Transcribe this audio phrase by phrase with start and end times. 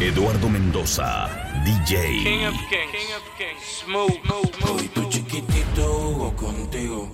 [0.00, 1.28] Eduardo Mendoza,
[1.64, 2.22] DJ.
[2.22, 4.92] King of Kings, King of Kings, smooth, smooth, Hoy smooth.
[4.94, 7.08] tu chiquitito jugó contigo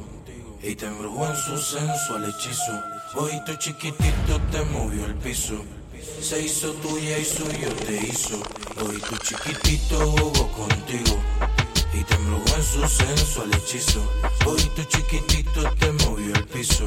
[0.62, 2.72] y te embrujó en su sensual hechizo.
[3.16, 5.64] Hoy tu chiquitito te movió el piso.
[6.20, 8.37] Se hizo tuya y suyo te hizo.
[8.85, 11.16] Hoy tu chiquitito jugó contigo
[11.94, 14.03] y te embrujó en su sensual hechizo.
[14.44, 16.84] Hoy tu chiquitito te movió el piso.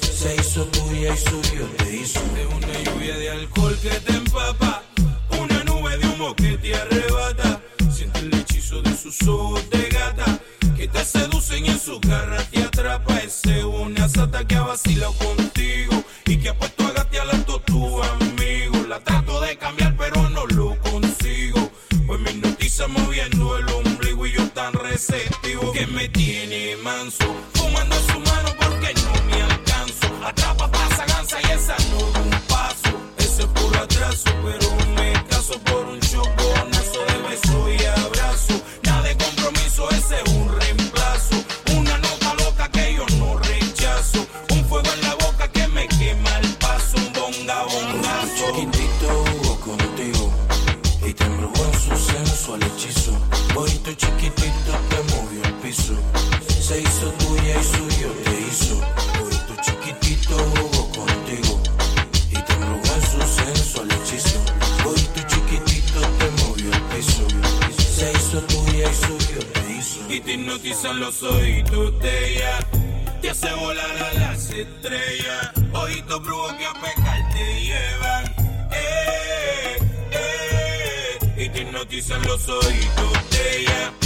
[0.00, 2.20] Se hizo tuya y suyo te hizo.
[2.34, 4.75] de una lluvia de alcohol que te empapa,
[6.36, 7.60] que te arrebata.
[7.90, 10.38] Siente el hechizo de sus ojos de gata
[10.76, 13.18] que te seducen y en su garra te atrapa.
[13.18, 17.64] Ese una sata que ha vacilado contigo y que ha puesto a gatear a todos
[17.64, 18.88] tus amigos.
[18.88, 21.70] La trato de cambiar, pero no lo consigo.
[22.06, 27.34] Pues mi noticia moviendo el ombligo y yo tan receptivo que me tiene manso.
[27.54, 30.06] Fumando su mano porque no me alcanzo.
[30.24, 33.00] Atrapa, pasa, gansa y esa no da un paso.
[33.18, 36.00] Ese es puro atraso, pero me caso por un
[57.50, 58.80] hizo tuya y suyo te hizo.
[59.22, 61.62] Hoy tu chiquitito jugó contigo
[62.30, 64.38] y te embrujó en su sensual hechizo.
[64.84, 67.26] Hoy tu chiquitito te movió el piso.
[67.78, 70.12] Se hizo tuya y suyo te hizo.
[70.12, 72.58] y te hipnotizan los oídos de ella.
[73.20, 75.52] Te hace volar a las estrellas.
[75.72, 78.24] Ojitos brujos que a pecar te llevan.
[78.72, 79.78] Eh,
[80.12, 81.44] eh.
[81.44, 84.05] Y te hipnotizan los oídos de ella.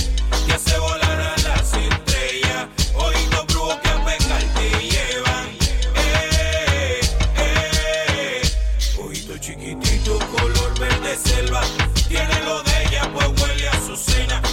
[9.41, 11.62] Chiquitito, color verde selva.
[12.08, 14.49] Tiene lo de ella, pues huele a su cena.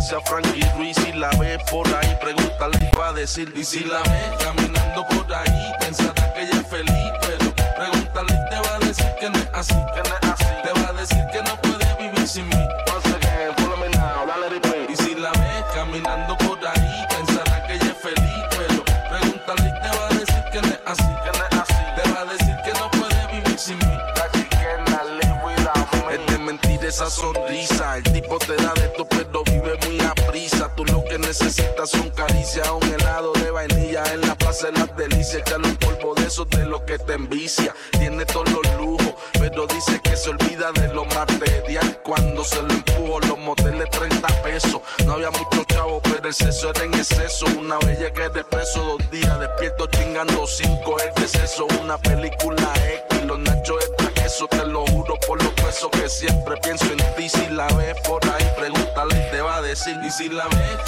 [0.00, 0.96] Decía Frankie Ruiz.
[0.96, 3.52] Si la ves por ahí, pregúntale y va a decir.
[3.54, 8.50] Y si la ves caminando por ahí, pensará que ella es feliz, pero pregúntale y
[8.50, 9.74] te va a decir que no es así.
[9.94, 10.44] Que no es así.
[10.64, 12.68] Te va a decir que no puede vivir sin mí.
[12.94, 14.48] Once again, follow me now, dale.
[14.88, 19.82] Y si la ves caminando por ahí, pensará que ella es feliz, pero pregúntale y
[19.82, 21.10] te va a decir que no es así.
[21.24, 21.80] Que no es así.
[21.96, 23.94] Te va a decir que no puede vivir sin mí.
[24.16, 26.14] La chiquena live without me.
[26.14, 27.98] Es de mentir esa sonrisa.
[27.98, 28.72] El tipo te da
[35.40, 37.74] echarle un polvo de esos de los que te envicia.
[37.92, 42.00] Tiene todos los lujos, pero dice que se olvida de lo material.
[42.02, 44.80] Cuando se lo empujo, los moteles 30 pesos.
[45.04, 47.46] No había muchos chavos pero el sexo era en exceso.
[47.58, 50.96] Una bella que de peso, dos días despierto chingando cinco.
[51.00, 52.72] El deceso, una película
[53.10, 54.46] X, los nachos extra queso.
[54.48, 57.28] Te lo juro por los pesos que siempre pienso en ti.
[57.28, 59.96] Si la ves por ahí, pregúntale y te va a decir.
[60.06, 60.84] Y si la ves,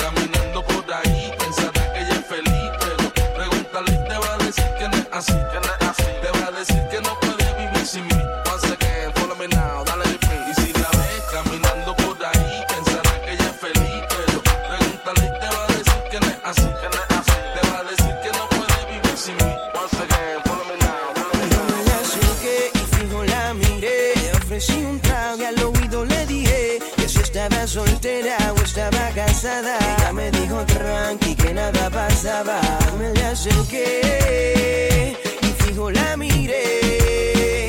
[27.72, 29.78] soltera o estaba casada.
[29.78, 32.60] Ella me dijo tranqui que nada pasaba.
[32.98, 37.68] Me la acerqué y fijo la miré.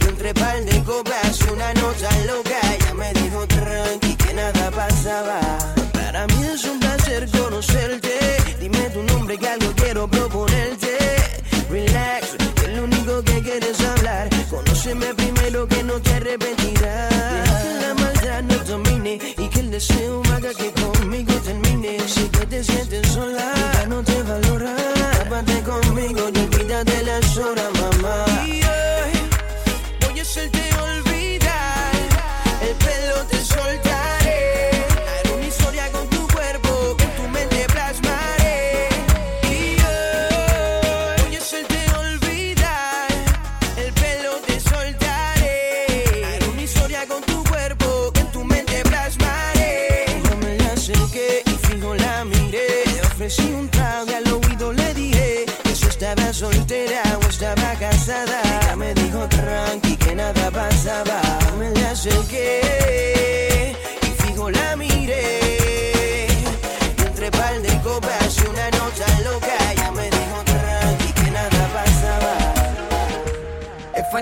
[0.00, 2.60] Y entre pal de copas una nota loca.
[2.74, 5.40] Ella me dijo tranqui que nada pasaba.
[5.92, 8.14] Para mí es un placer conocerte.
[8.60, 10.96] Dime tu nombre que algo quiero proponerte.
[11.68, 14.28] Relax, que lo único que quieres hablar.
[14.48, 15.12] Conóceme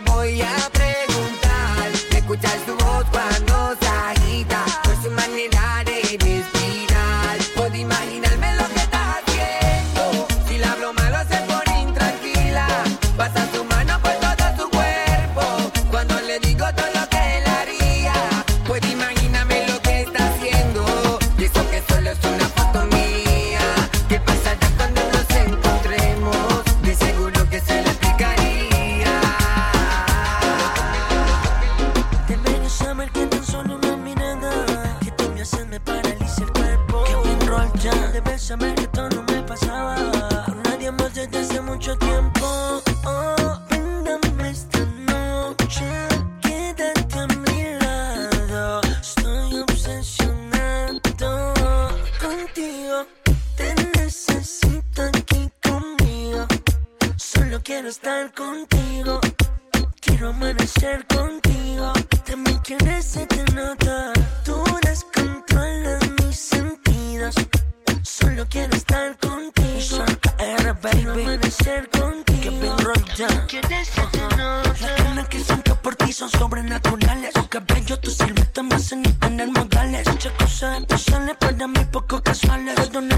[0.00, 0.77] voy a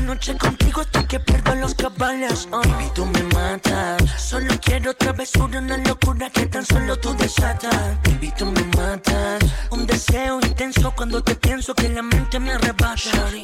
[0.03, 2.49] Noche contigo hasta que pierdo los cabales.
[2.51, 2.61] Oh.
[2.61, 4.03] Baby, tú me matas.
[4.21, 7.97] Solo quiero travesura, una locura que tan solo tú desatas.
[8.03, 9.41] Baby, tú me matas.
[9.71, 12.97] Un deseo intenso cuando te pienso que la mente me arrebata.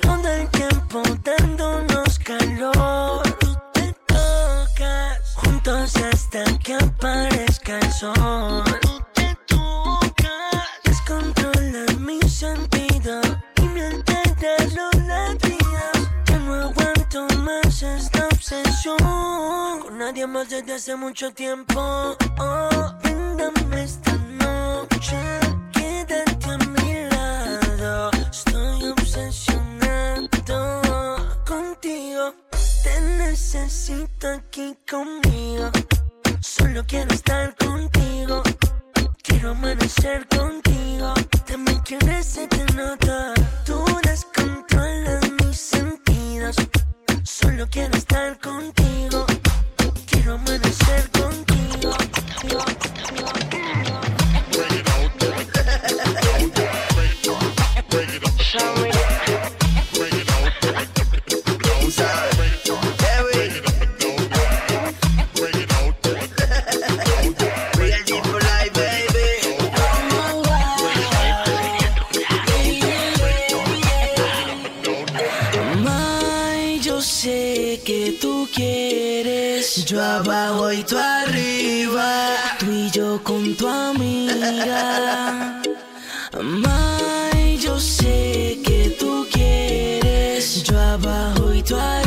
[0.03, 3.23] Con el tiempo dándonos calor.
[3.39, 5.35] Tú te tocas.
[5.37, 8.86] Juntos hasta que aparezca el sol
[18.47, 18.97] obsesión
[19.81, 22.17] con nadie más desde hace mucho tiempo.
[22.39, 25.17] Oh, brindame esta noche,
[25.73, 28.11] quédate a mi lado.
[28.31, 30.29] Estoy obsesionado
[31.45, 32.35] contigo.
[32.85, 35.73] Te necesito aquí conmigo.
[36.41, 38.45] Solo quiero estar contigo.
[39.25, 41.15] Quiero amanecer contigo.
[41.47, 43.35] También quieres se te nota.
[43.65, 46.55] Tú descontrolas mis sentidos.
[47.27, 49.27] Solo quiero estar contigo.
[50.09, 51.91] Quiero amanecer contigo.
[58.39, 58.86] Show
[79.87, 85.63] yo abajo y tú arriba, tú y yo con tu amiga.
[86.43, 92.06] May, yo sé que tú quieres, yo abajo y tú arriba.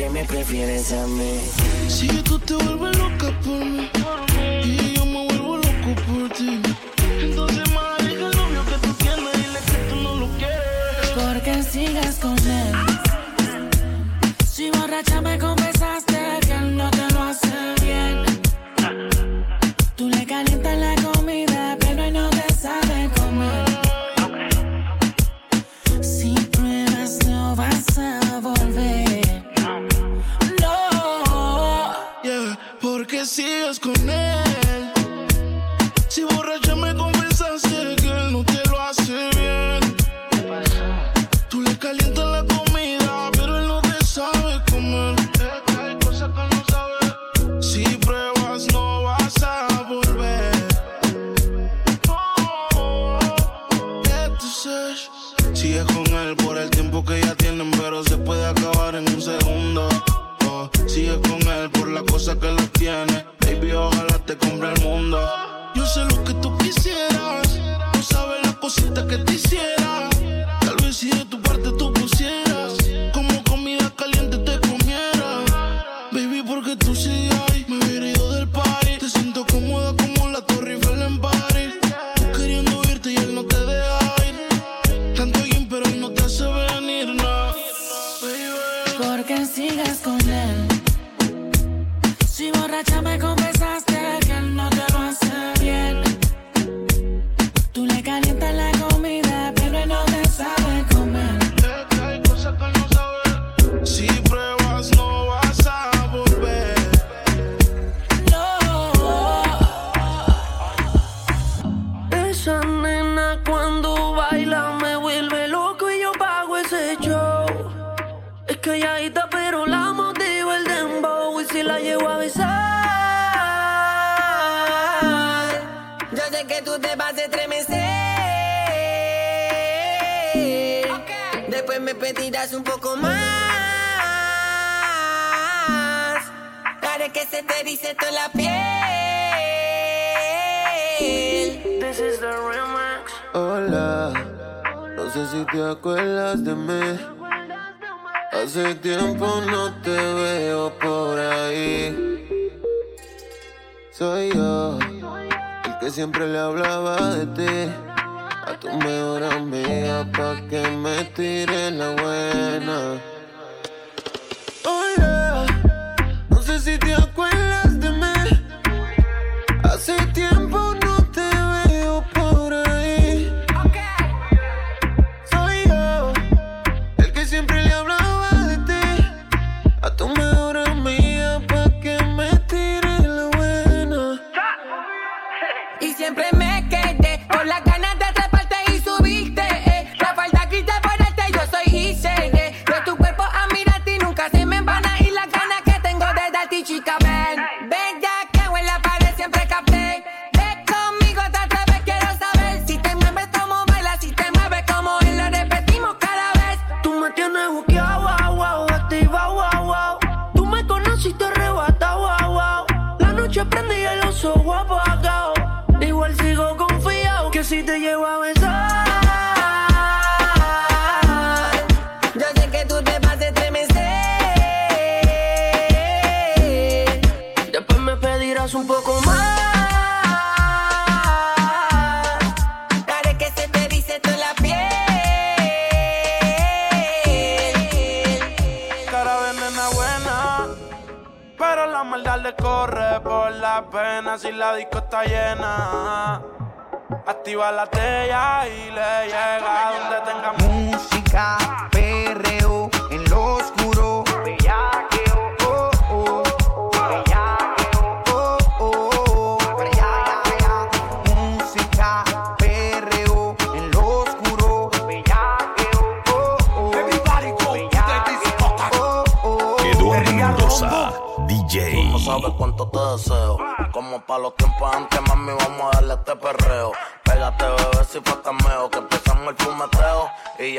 [0.00, 1.40] que me prefieres a mí.
[1.86, 3.99] Si tú te vuelves loca por mí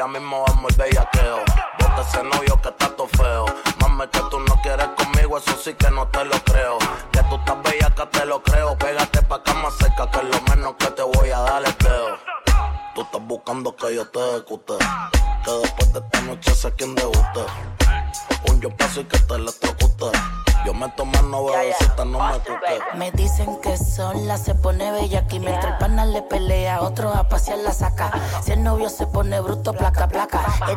[0.01, 0.90] ya mismo vamos de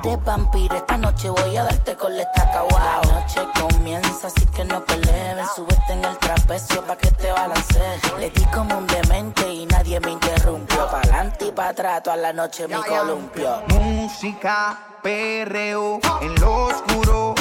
[0.04, 0.76] de vampiro.
[0.76, 2.70] Esta noche voy a darte con la estaca, wow.
[2.70, 5.38] La noche comienza, así que no peleen.
[5.54, 8.02] Súbete en el trapecio pa' que te balancees.
[8.18, 10.88] Le di como un demente y nadie me interrumpió.
[10.90, 13.62] Pa'lante y pa' atrás, toda la noche me columpio.
[13.68, 17.33] Música, perreo, en lo oscuro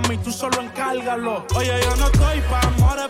[0.00, 1.46] mami, tú solo encárgalo.
[1.54, 3.05] Oye, yo no estoy pa' amores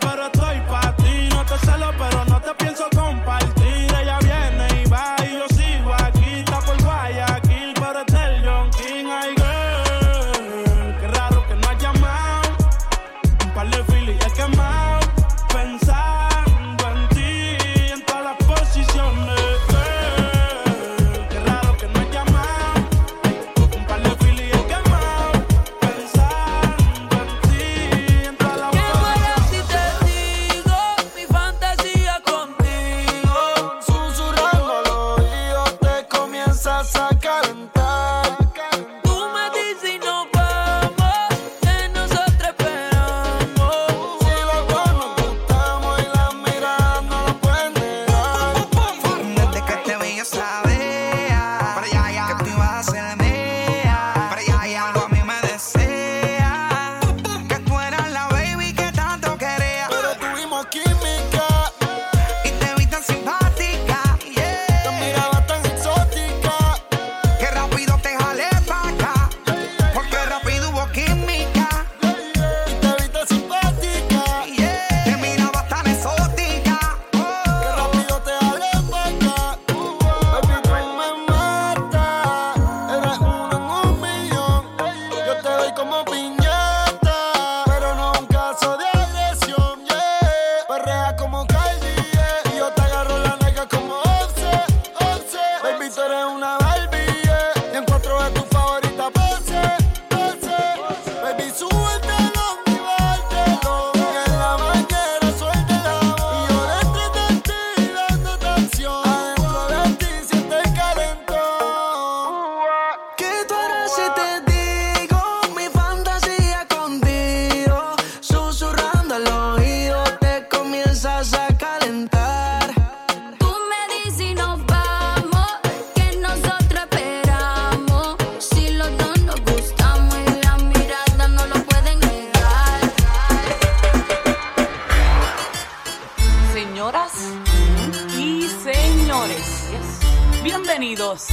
[139.17, 141.27] señores, bienvenidos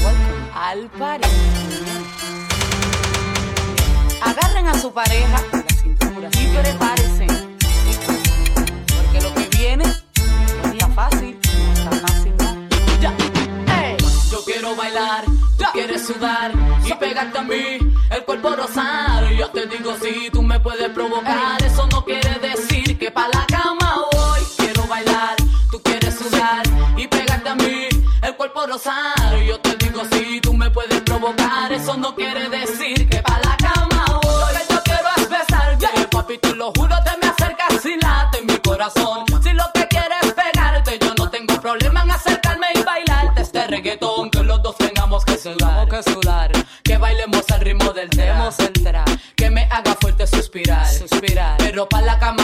[0.55, 1.29] al party.
[4.23, 7.27] Agarren a su pareja la cintura y prepárense.
[8.97, 12.35] Porque lo que viene no está fácil, no está fácil.
[12.39, 13.01] no.
[13.01, 13.15] Ya.
[13.83, 13.97] Ey.
[14.31, 15.25] Yo quiero bailar,
[15.59, 16.53] tú quieres sudar
[16.87, 17.79] y pegarte a mí,
[18.11, 19.31] el cuerpo rosar.
[19.35, 21.63] Yo te digo si tú me puedes provocar,
[28.75, 33.57] Yo te digo si tú me puedes provocar, eso no quiere decir que pa' la
[33.57, 34.53] cama voy.
[34.53, 38.43] Lo que yo quiero es besarte, papi, te lo juro, te me acercas y late
[38.43, 39.27] mi corazón.
[39.45, 43.65] Si lo que quieres es pegarte, yo no tengo problema en acercarme y bailarte este
[43.69, 44.31] reggaetón.
[44.31, 46.51] Que los dos tengamos que sudar, que sudar.
[46.83, 48.51] Que bailemos al ritmo del tema.
[49.37, 51.59] Que me haga fuerte suspirar, suspirar.
[51.59, 52.44] Pero pa' la cama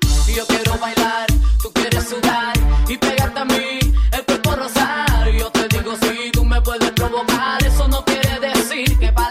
[0.35, 1.27] Yo quiero bailar,
[1.61, 2.53] tú quieres sudar
[2.87, 3.79] y pegarte a mí,
[4.13, 5.29] el cuerpo rosar.
[5.37, 9.30] Yo te digo, si tú me puedes provocar, eso no quiere decir que pa'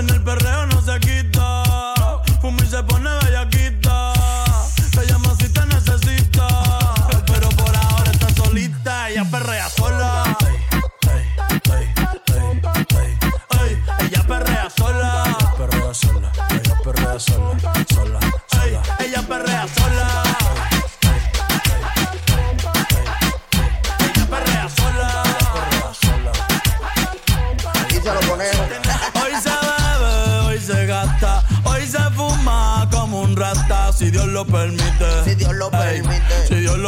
[0.00, 1.62] En el perreo no se quita.
[2.40, 3.19] Fuma y se pone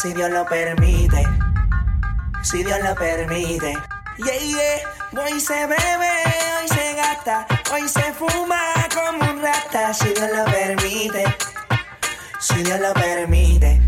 [0.00, 1.22] Si Dios lo permite.
[2.42, 3.76] Si Dios lo permite.
[4.16, 5.22] Yeah, yeah.
[5.22, 6.12] Hoy se bebe,
[6.58, 8.60] hoy se gasta, hoy se fuma
[8.94, 11.24] como un rata si Dios lo permite.
[12.38, 13.78] Si Dios lo permite.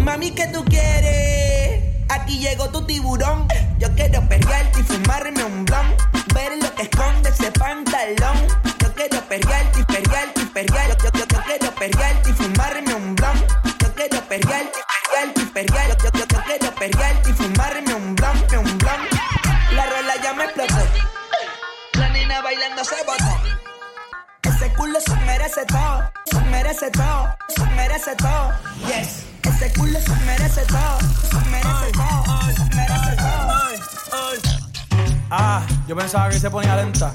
[0.00, 1.82] Mami, ¿qué tú quieres?
[2.10, 3.48] Aquí llegó tu tiburón.
[3.78, 5.96] Yo quiero perrearte y fumarme un blon.
[6.34, 8.36] Ver lo que esconde ese pantalón.
[8.80, 10.11] Yo quiero perrearte y perrearte
[10.52, 10.96] perrear.
[10.98, 13.38] Yo, yo, yo quiero perrearte y fumarme un blon.
[13.80, 15.96] Yo quiero perrearte y perrearte y perrear.
[15.98, 19.00] Yo, yo, yo quiero perrearte y fumarme un blon, un blon.
[19.72, 20.74] La rola ya me explotó.
[21.94, 23.40] La nena bailando se botó.
[24.42, 28.52] Ese culo se merece todo, se merece todo, se merece todo.
[28.86, 29.24] Yes.
[29.42, 30.98] Ese culo se merece todo,
[31.30, 33.52] se merece todo, se merece todo.
[35.30, 37.14] Ah, yo pensaba que se ponía lenta.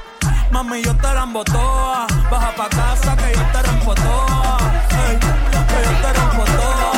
[0.51, 2.07] Mami, yo te la embotoa.
[2.29, 4.57] Baja pa' casa que yo te rompo toa.
[5.07, 6.90] Ey, que yo te rompo toa.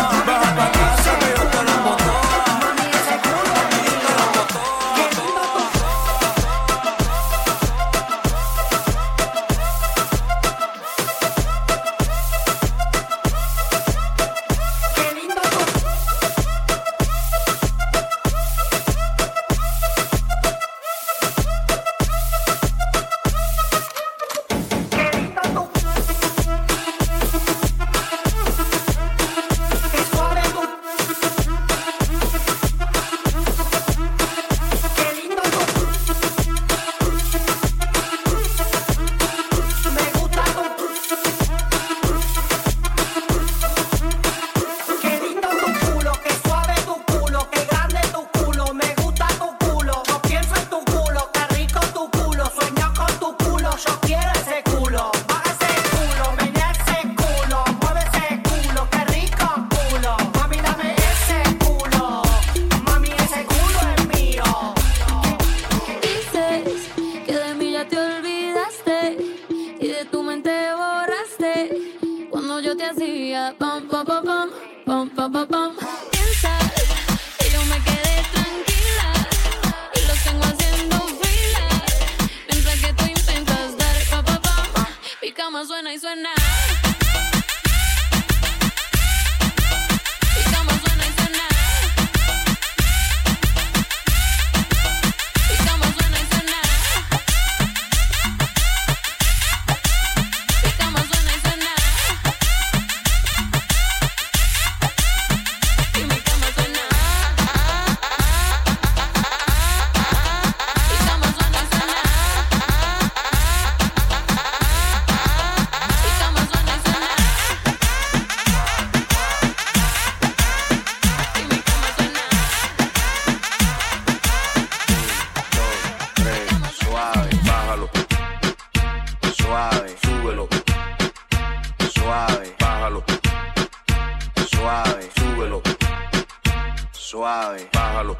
[137.24, 138.17] Suave, bájalo.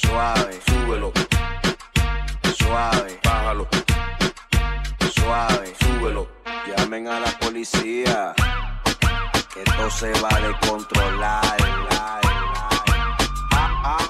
[0.00, 1.12] Suave, súbelo.
[2.56, 3.68] Suave, bájalo.
[5.14, 6.26] Suave, súbelo.
[6.66, 8.34] Llamen a la policía.
[9.52, 11.56] Que esto se va a descontrolar.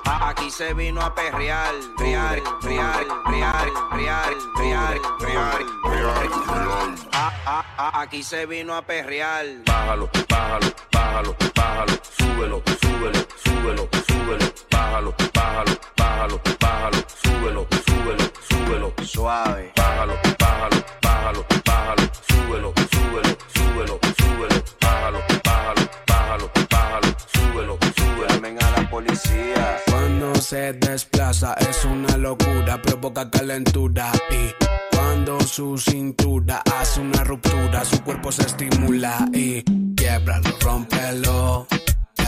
[0.04, 7.29] Aquí se vino a perrear, real, real, real, real, real, real, real.
[7.50, 9.44] Ah, ah, Aquí se vino a perrear.
[9.66, 18.92] Bájalo, bájalo, bájalo, bájalo, súbelo, súbelo, súbelo, súbelo, bájalo, bájalo, bájalo, bájalo, súbelo, súbelo, súbelo,
[19.04, 19.72] suave.
[19.76, 25.82] Bájalo, bájalo, bájalo, bájalo, súbelo, súbelo, súbelo, súbelo, bájalo, bájalo,
[26.30, 28.28] bájalo, bájalo, súbelo, súbelo.
[28.28, 29.78] Llamen a la policía.
[29.86, 34.12] Cuando se desplaza es una locura, provoca calentura.
[34.30, 34.54] Y
[34.94, 39.26] cuando su cintura hace una ruptura, su cuerpo se estimula.
[39.32, 39.62] Y
[39.96, 41.66] quiebralo, rómpelo,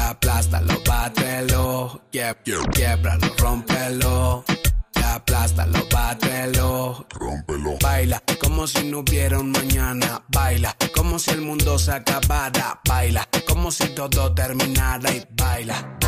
[0.09, 4.45] aplástalo, bátelo, Quieb- quiebralo, rómpelo,
[5.15, 7.79] aplástalo, bátelo, rómpelo.
[7.81, 10.23] Baila como si no hubiera un mañana.
[10.29, 12.81] Baila como si el mundo se acabara.
[12.89, 15.99] Baila como si todo terminara y baila.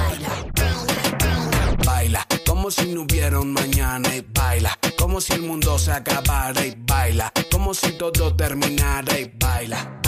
[1.84, 6.64] Baila como si no hubiera un mañana y baila como si el mundo se acabara
[6.64, 10.00] y baila como si todo terminara y baila.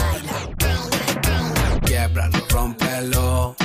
[1.85, 3.55] Quiebralo, rómpelo,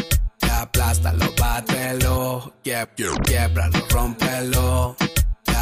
[0.63, 2.53] aplástalo, bátelo.
[2.63, 4.97] Quiebralo, rómpelo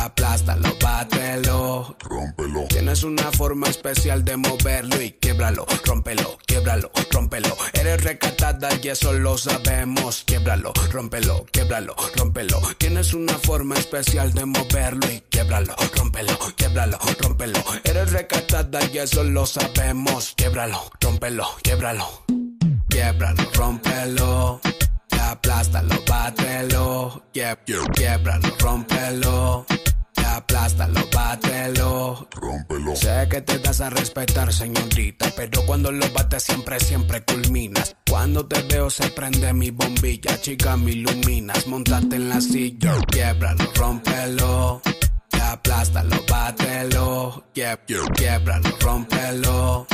[0.03, 2.67] aplástalo, bátelo, rómpelo.
[2.69, 7.57] Tienes una forma especial de moverlo y quiebralo, rómpelo, quiebralo, rómpelo.
[7.73, 10.25] Eres recatada y eso lo sabemos.
[10.27, 12.61] Quiebralo, rómpelo, quiebralo, rómpelo.
[12.79, 17.63] Tienes una forma especial de moverlo y quiebralo, rómpelo, quiebralo, rómpelo.
[17.85, 20.35] Eres recatada y eso lo sabemos.
[20.37, 22.25] Quiebralo, rómpelo, quiebralo.
[22.89, 24.61] Quiebralo, rómpelo
[25.31, 29.67] aplástalo, bátelo, quiebralo, rómpelo,
[30.27, 32.97] aplástalo, bátelo, rómpelo.
[32.97, 37.97] Sé que te das a respetar, señorita, pero cuando lo bates siempre, siempre culminas.
[38.09, 41.67] Cuando te veo se prende mi bombilla, chica, me iluminas.
[41.69, 44.83] Montate en la silla, quiebralo, rómpelo,
[45.41, 47.45] aplástalo, bátelo,
[48.17, 49.87] quiebralo, rómpelo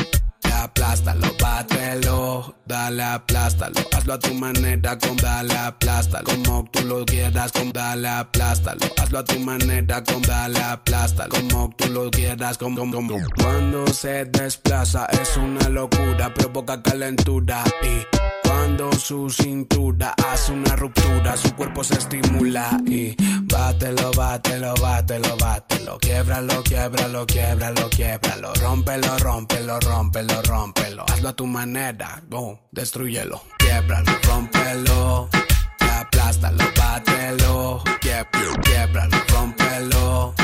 [0.67, 7.53] aplástalo, bátelo, dale, aplástalo, hazlo a tu manera, con dale, aplástalo, como tú lo quieras,
[7.53, 12.75] con dale, aplástalo, hazlo a tu manera, con dale, aplástalo, como tú lo quieras, con,
[12.75, 13.09] con, con.
[13.37, 17.63] Cuando se desplaza es una locura, provoca calentura.
[17.83, 18.05] Y
[18.47, 22.81] cuando su cintura hace una ruptura, su cuerpo se estimula.
[22.87, 23.17] Y
[23.67, 31.47] bátelo, bátelo, bátelo, bátelo, quiebralo, quiebralo, quiebralo, quiebralo, rómpelo, rómpelo, rómpelo, rómpelo, hazlo a tu
[31.47, 35.29] manera, go, destruyelo, quiebralo, rómpelo,
[35.81, 40.35] aplástalo, bátelo, quiebralo, rómpelo,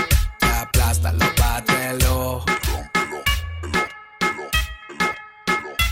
[0.40, 3.22] aplástalo, bátelo, rómpelo,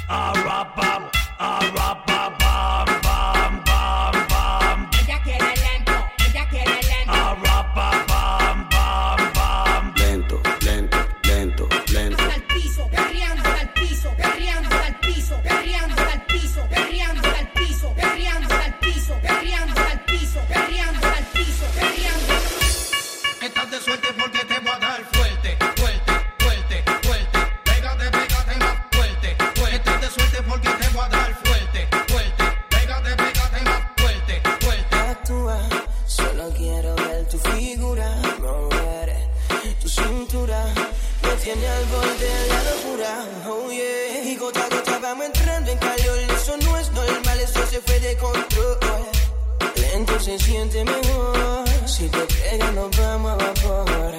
[0.09, 0.33] a
[48.01, 48.79] de control.
[49.77, 51.69] Lento se siente mejor.
[51.87, 54.15] Si te pega, nos vamos a vapor.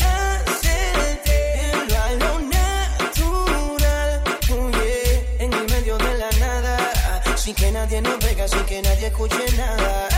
[7.36, 10.11] Sin que nadie nos vea, sin que nadie escuche nada.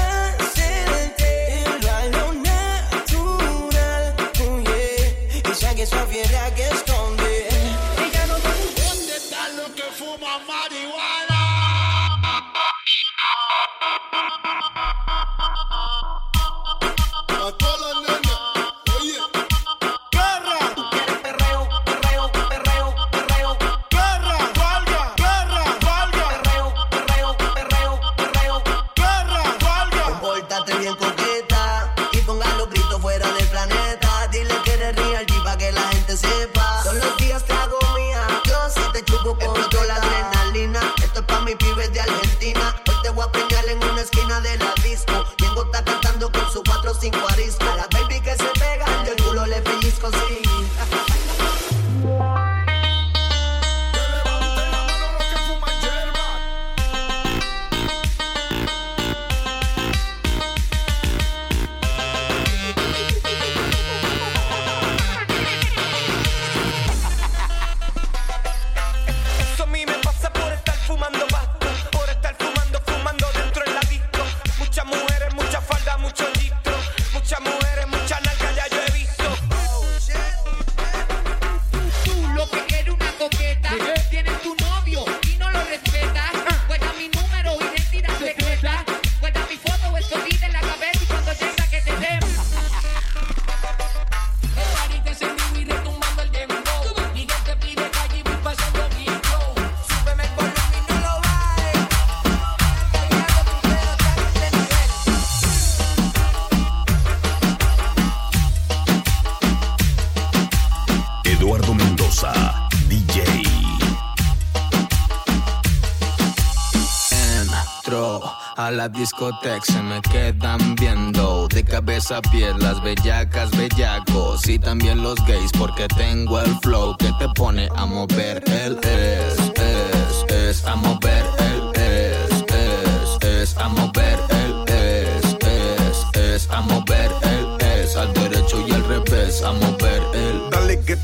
[118.83, 121.47] La discoteca se me quedan viendo.
[121.47, 124.45] De cabeza a pies las bellacas, bellacos.
[124.49, 128.43] Y también los gays porque tengo el flow que te pone a mover.
[128.47, 131.32] El es, es, es, a mover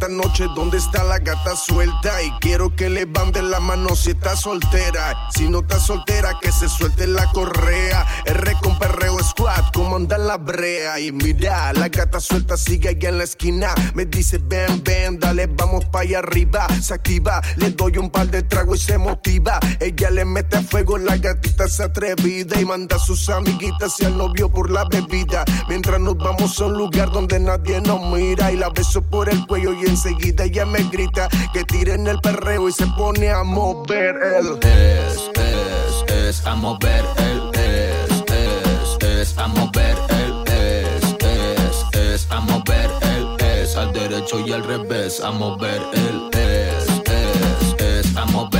[0.09, 4.35] noche donde está la gata suelta y quiero que le bande la mano si está
[4.35, 5.29] soltera.
[5.33, 8.05] Si no está soltera que se suelte la correa.
[8.25, 13.09] R con perreo squad como anda la brea y mira la gata suelta sigue allá
[13.09, 13.73] en la esquina.
[13.93, 16.67] Me dice ven ven dale vamos pa allá arriba.
[16.81, 19.59] Se activa le doy un par de tragos y se motiva.
[19.79, 24.05] Ella le mete a fuego la gatita se atrevida y manda a sus amiguitas y
[24.05, 25.45] al novio por la bebida.
[25.67, 29.45] Mientras nos vamos a un lugar donde nadie nos mira y la beso por el
[29.45, 33.43] cuello y enseguida ella me grita que tire en el perreo y se pone a
[33.43, 41.03] mover el es, es, es, a mover el es, es, es, a mover el es,
[41.19, 46.87] es, es, a mover el es, al derecho y al revés, a mover el es,
[47.05, 48.58] es, es, a mover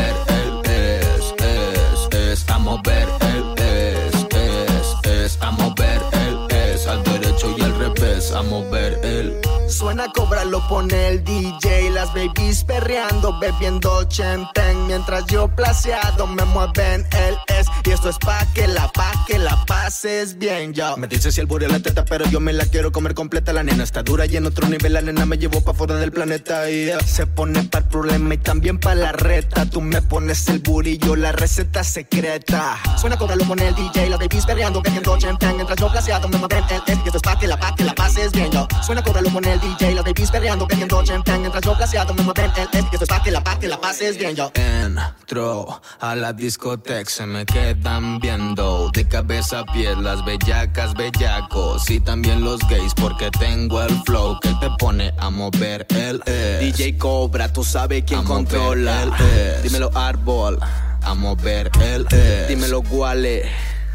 [9.70, 11.92] Suena cobra, lo pone el DJ.
[11.92, 14.88] Las babies perreando, bebiendo chenten.
[14.88, 17.68] Mientras yo placeado me mueven el es.
[17.86, 20.98] Y esto es pa' que la, pa' que la pases bien, yo.
[20.98, 23.54] Me dice si el burro la teta, pero yo me la quiero comer completa.
[23.54, 26.12] La nena está dura y en otro nivel la nena me llevó pa' fuera del
[26.12, 26.70] planeta.
[26.70, 27.00] Y yeah.
[27.02, 29.68] se pone para el problema y también pa' la reta.
[29.68, 32.80] Tú me pones el burillo, la receta secreta.
[32.98, 34.10] Suena cobra, lo pone el DJ.
[34.10, 35.56] Las babies perreando, bebiendo chenten.
[35.56, 37.00] Mientras yo placeado me mueven el es.
[37.04, 38.68] Y esto es pa' que la, pa' que la pases bien, yo.
[38.82, 41.42] Suena cobra, lo pone el DJ, las babies perreando, bebiendo champán.
[41.42, 43.68] Mientras yo placeado me mueven el es Y esto es pa' que la pa' que
[43.68, 44.52] la pases bien yo.
[44.56, 48.90] Entro a la discoteca, se me quedan viendo.
[48.92, 54.40] De cabeza a pies las bellacas, bellacos Y también los gays porque tengo el flow
[54.40, 59.04] Que te pone a mover el es DJ Cobra, tú sabes quién A controla.
[59.04, 59.64] el es.
[59.64, 60.60] Dímelo Árbol
[61.04, 63.50] A mover el es Dímelo Guale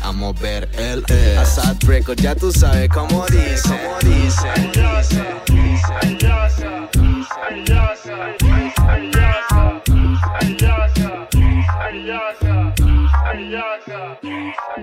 [0.05, 4.49] A mover el es Asad Record, ya tú sabes cómo dice Cómo dice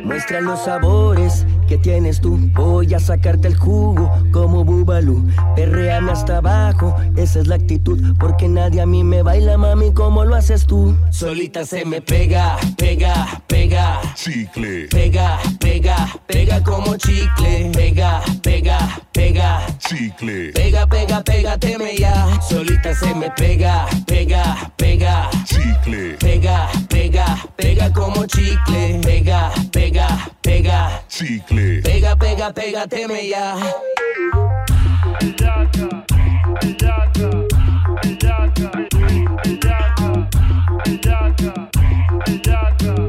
[0.03, 2.37] Muestra los sabores que tienes tú.
[2.53, 5.27] Voy a sacarte el jugo como Bubalú.
[5.55, 7.99] Perreame hasta abajo, esa es la actitud.
[8.19, 10.95] Porque nadie a mí me baila, mami, como lo haces tú.
[11.09, 14.01] Solita se me pega, pega, pega.
[14.15, 14.87] Chicle.
[14.89, 15.95] Pega, pega,
[16.27, 17.71] pega como chicle.
[17.73, 19.65] Pega, pega, pega.
[19.79, 20.51] Chicle.
[20.51, 22.39] Pega, pega, pégateme ya.
[22.41, 25.29] Solita se me pega, pega, pega.
[25.45, 26.17] Chicle.
[26.19, 28.50] Pega, pega, pega como chicle.
[28.51, 30.09] Pega, pega,
[30.41, 31.03] pega.
[31.07, 31.81] Chicle.
[31.81, 33.55] Pega, pega, pégateme ya.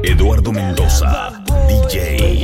[0.03, 1.43] Eduardo Mendoza.
[1.67, 2.43] DJ.